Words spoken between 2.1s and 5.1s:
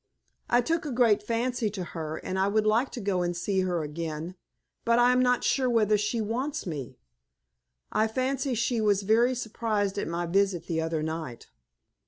and I would like to go and see her again, but